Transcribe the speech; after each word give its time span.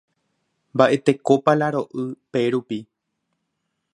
Mba'etekópa 0.73 1.51
la 1.59 1.67
ro'y 1.75 2.07
pérupi. 2.31 2.79